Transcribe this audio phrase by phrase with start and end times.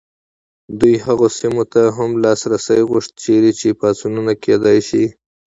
[0.79, 5.05] دوی هغو سیمو ته هم لاسرسی غوښت چیرې چې پاڅونونه کېدای شي.